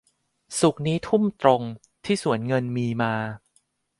[0.59, 1.61] ศุกร์นี้ทุ่มตรง
[2.05, 3.13] ที่สวนเงินมีมา